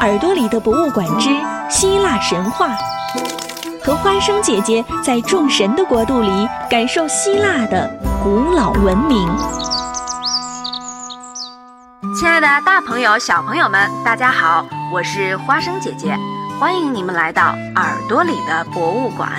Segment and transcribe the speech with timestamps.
[0.00, 1.28] 耳朵里的博物馆之
[1.68, 2.74] 希腊神话，
[3.84, 7.90] 和花生姐姐在众神的国度里感受希腊的
[8.22, 9.28] 古老文明。
[12.18, 16.16] 亲爱的，大朋友、小朋友们，大家好，我是花生姐姐，
[16.58, 19.30] 欢迎你们来到耳朵里的博物馆。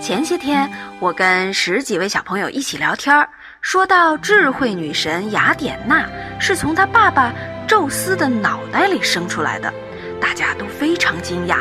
[0.00, 0.68] 前些天，
[0.98, 3.28] 我跟十几位小朋友一起聊天。
[3.60, 6.04] 说到智慧女神雅典娜
[6.40, 7.32] 是从她爸爸
[7.72, 9.72] 宙斯的脑袋里生出来的，
[10.20, 11.56] 大家都非常惊讶，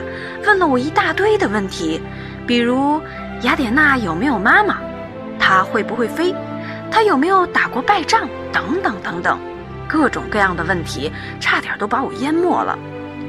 [0.45, 2.01] 问了我一大堆的问题，
[2.45, 3.01] 比如
[3.43, 4.79] 雅典娜有没有妈妈，
[5.39, 6.35] 她会不会飞，
[6.91, 9.39] 她有没有打过败仗，等等等等，
[9.87, 12.77] 各种各样的问题，差点都把我淹没了。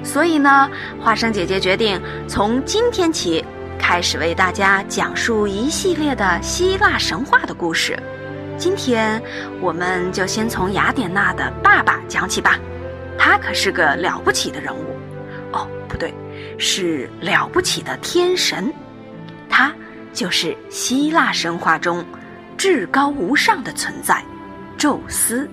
[0.03, 0.69] 所以呢，
[1.01, 3.45] 花生姐姐决定从今天起
[3.79, 7.97] 开始为大家讲述一系列的希腊神话的故事。
[8.59, 9.23] 今天，
[9.61, 12.59] 我们就先从雅典娜的爸爸讲起吧。
[13.25, 14.97] 他可是个了不起的人物。
[15.53, 16.13] 哦，不对，
[16.59, 18.75] 是了不起的天神。
[19.49, 19.73] 他
[20.13, 22.05] 就是希腊神话中
[22.59, 24.21] 至高无上的存在——
[24.77, 25.49] 宙斯。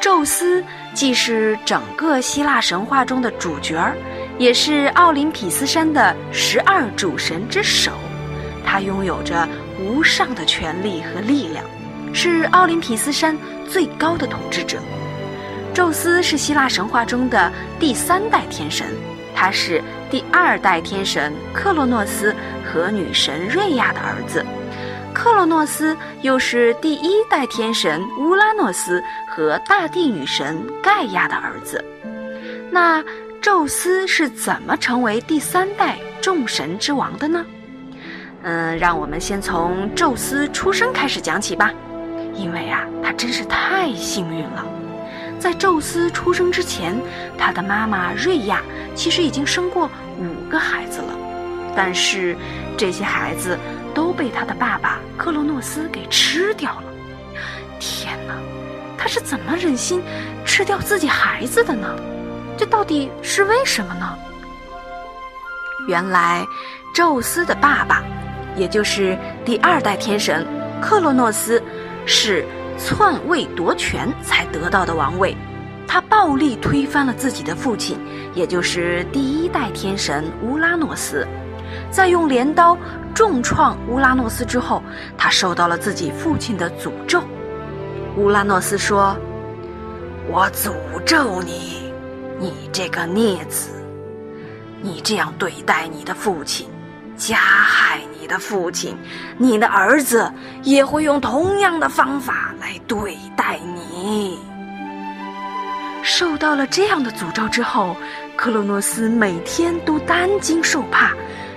[0.00, 3.94] 宙斯既是整个希腊神话中的主角儿，
[4.38, 7.92] 也是奥林匹斯山的十二主神之首。
[8.64, 9.46] 他拥有着。
[9.82, 11.64] 无上的权力和力量，
[12.12, 13.34] 是奥林匹斯山
[13.66, 14.78] 最高的统治者。
[15.72, 18.86] 宙斯是希腊神话中的第三代天神，
[19.34, 24.44] 他是第二代天神克洛诺斯和女神瑞亚的儿子。
[25.12, 31.84] 克洛诺斯又是第一代天神乌拉诺斯和大地女神盖亚的儿子。
[32.70, 33.02] 那
[33.40, 37.44] 宙斯是怎么成为第三代众神之王的呢？
[38.42, 41.72] 嗯，让我们先从宙斯出生开始讲起吧，
[42.34, 44.64] 因为啊，他真是太幸运了。
[45.40, 46.94] 在宙斯出生之前，
[47.38, 48.62] 他的妈妈瑞亚
[48.94, 51.14] 其实已经生过五个孩子了，
[51.74, 52.36] 但是
[52.76, 53.58] 这些孩子
[53.94, 56.84] 都被他的爸爸克洛诺斯给吃掉了。
[57.80, 58.34] 天哪，
[58.98, 60.02] 他是怎么忍心
[60.44, 61.88] 吃掉自己孩子的呢？
[62.58, 64.18] 这到底是为什么呢？
[65.88, 66.44] 原来，
[66.94, 68.04] 宙斯的爸爸。
[68.56, 70.44] 也就是第二代天神
[70.82, 71.62] 克洛诺斯，
[72.04, 72.44] 是
[72.82, 75.36] 篡位夺权才得到的王位。
[75.86, 77.98] 他暴力推翻了自己的父亲，
[78.34, 81.26] 也就是第一代天神乌拉诺斯。
[81.90, 82.76] 在用镰刀
[83.14, 84.82] 重创乌拉诺斯之后，
[85.18, 87.22] 他受到了自己父亲的诅咒。
[88.16, 89.16] 乌拉诺斯说
[90.30, 90.72] ：“我诅
[91.04, 91.92] 咒你，
[92.38, 93.70] 你这个孽子，
[94.80, 96.68] 你这样对待你的父亲。”
[97.16, 98.96] 加害的父亲，
[99.36, 100.32] 你的儿子
[100.62, 104.38] 也会用同样的方法来对待你。
[106.02, 107.96] 受到了这样的诅咒之后，
[108.36, 111.12] 克洛诺斯每天都担惊受怕，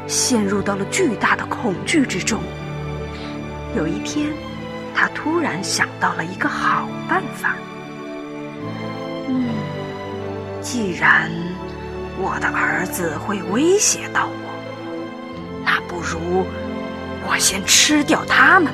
[0.08, 2.42] 陷入到了巨大的恐惧之中。
[3.78, 4.28] 有一天，
[4.96, 7.56] 他突然想到了一个好办法。
[9.28, 9.46] 嗯，
[10.62, 11.32] 既然
[12.20, 14.28] 我的儿子会威胁到。
[15.94, 16.44] 不如
[17.30, 18.74] 我先吃掉他们。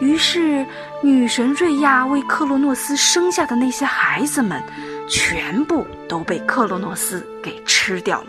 [0.00, 0.64] 于是，
[1.02, 4.62] 女神瑞亚为克洛诺斯生下的那些孩子们，
[5.06, 8.28] 全部都被克洛诺斯给吃掉了。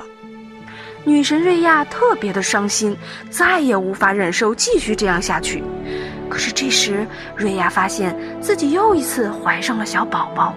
[1.06, 2.96] 女神瑞亚特别的伤心，
[3.30, 5.64] 再也无法忍受继续这样下去。
[6.30, 10.54] 可是这时，瑞亚发现自己又一次怀上了小宝宝，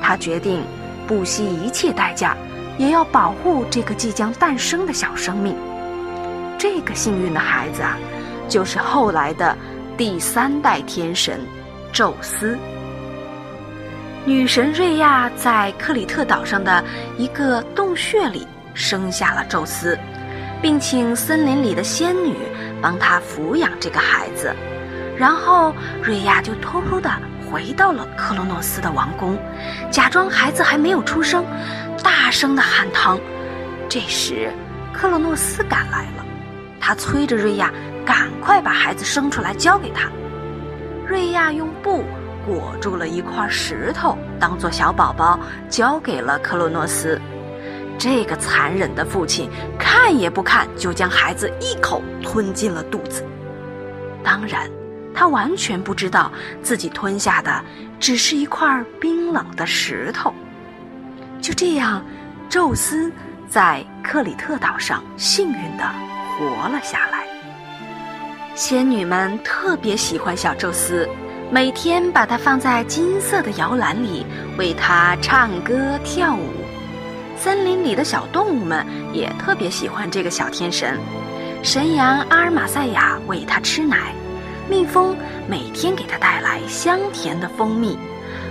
[0.00, 0.64] 她决定
[1.06, 2.34] 不惜一切代价。
[2.76, 5.54] 也要保护这个即将诞生的小生命。
[6.58, 7.96] 这个幸运的孩子啊，
[8.48, 9.56] 就是后来的
[9.96, 11.40] 第三代天神
[11.92, 12.56] 宙斯。
[14.24, 16.82] 女神瑞亚在克里特岛上的
[17.18, 19.98] 一个洞穴里生下了宙斯，
[20.62, 22.34] 并请森林里的仙女
[22.80, 24.54] 帮他抚养这个孩子。
[25.16, 27.10] 然后瑞亚就偷偷的
[27.50, 29.38] 回到了克洛诺斯的王宫，
[29.90, 31.44] 假装孩子还没有出生。
[32.02, 33.20] 大声的喊疼，
[33.88, 34.50] 这时
[34.92, 36.24] 克洛诺斯赶来了，
[36.86, 37.72] 他催着瑞亚
[38.04, 40.10] 赶快把孩子生出来交给他。
[41.08, 42.04] 瑞亚用布
[42.44, 45.40] 裹住了一块石头，当做小宝宝
[45.70, 47.18] 交给了克洛诺斯。
[47.98, 49.48] 这个残忍的父亲
[49.78, 53.24] 看也不看，就将孩子一口吞进了肚子。
[54.22, 54.68] 当然，
[55.14, 56.30] 他完全不知道
[56.62, 57.64] 自己吞下的
[57.98, 60.34] 只是一块冰冷的石头。
[61.40, 62.04] 就这样，
[62.50, 63.10] 宙斯
[63.48, 65.90] 在克里特岛上幸运地
[66.38, 67.24] 活了下来。
[68.54, 71.08] 仙女们特别喜欢小宙斯，
[71.50, 74.24] 每天把他放在金色的摇篮里，
[74.56, 76.48] 为他唱歌跳舞。
[77.36, 80.98] 森林里的小动物们也特别喜欢这个小天神。
[81.62, 84.14] 神羊阿尔玛赛亚喂他吃奶，
[84.68, 85.16] 蜜蜂
[85.48, 87.98] 每天给他带来香甜的蜂蜜，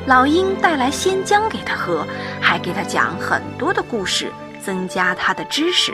[0.06, 2.06] 老鹰带来鲜浆给他喝，
[2.41, 4.31] 还给他讲很多的故事，
[4.62, 5.94] 增加他的知识。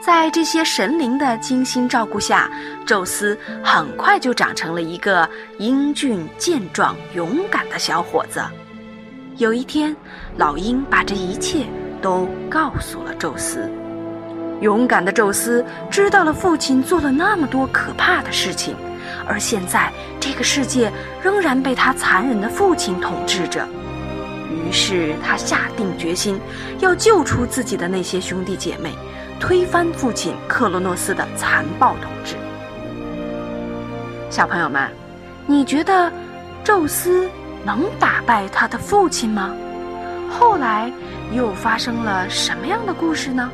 [0.00, 2.50] 在这些神灵的精心照顾下，
[2.86, 8.42] 宙斯很快就长成了一个英俊、健壮、勇敢的小伙子。
[9.36, 9.94] 有一天，
[10.38, 11.66] 老鹰把这一切
[12.00, 13.70] 都告诉了宙斯。
[14.62, 18.74] 勇敢的宙斯知道了父亲做了那么多可怕的事情，
[19.28, 20.90] 而现在这个世界
[21.22, 23.68] 仍然被他残忍的父亲统治着。
[24.50, 26.40] 于是他下定决心，
[26.80, 28.94] 要救出自己的那些兄弟姐妹。
[29.40, 32.36] 推翻父亲克罗诺斯的残暴统治。
[34.28, 34.88] 小朋友们，
[35.46, 36.12] 你觉得
[36.62, 37.28] 宙斯
[37.64, 39.56] 能打败他的父亲吗？
[40.30, 40.92] 后来
[41.32, 43.50] 又发生了什么样的故事呢？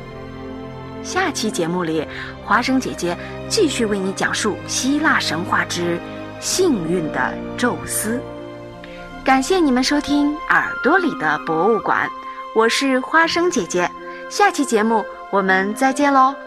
[1.01, 2.05] 下期节目里，
[2.43, 3.17] 华生姐姐
[3.47, 5.97] 继续为你讲述希腊神话之
[6.39, 8.21] 幸运的宙斯。
[9.23, 12.07] 感谢你们收听《耳朵里的博物馆》，
[12.53, 13.89] 我是花生姐姐。
[14.29, 15.03] 下期节目。
[15.29, 16.46] 我们再见喽。